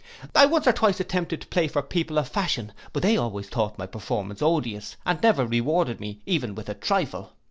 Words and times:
I 0.33 0.47
once 0.47 0.65
or 0.65 0.73
twice 0.73 0.99
attempted 0.99 1.41
to 1.41 1.47
play 1.49 1.67
for 1.67 1.83
people 1.83 2.17
of 2.17 2.27
fashion; 2.27 2.71
but 2.91 3.03
they 3.03 3.17
always 3.17 3.49
thought 3.49 3.77
my 3.77 3.85
performance 3.85 4.41
odious, 4.41 4.95
and 5.05 5.21
never 5.21 5.45
rewarded 5.45 5.99
me 5.99 6.21
even 6.25 6.55
with 6.55 6.69
a 6.69 6.73
trifle. 6.73 7.33